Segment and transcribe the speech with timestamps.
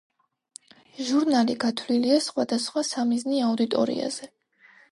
[1.09, 4.31] ჟურნალი გათვლილია სხვადასხვა სამიზნე აუდიტორიაზე.